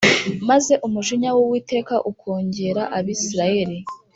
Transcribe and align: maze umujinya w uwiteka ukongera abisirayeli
maze 0.49 0.73
umujinya 0.87 1.29
w 1.35 1.39
uwiteka 1.45 1.95
ukongera 2.11 2.83
abisirayeli 2.97 3.77